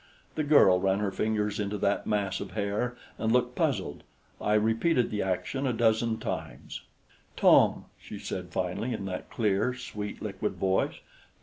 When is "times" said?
6.17-6.81